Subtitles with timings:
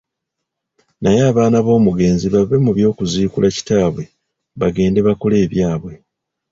[1.01, 4.03] Naye abaana ab'omugenzi bave mu by'okuziikula kitaabwe
[4.59, 5.93] bagende bakole ebyabwe.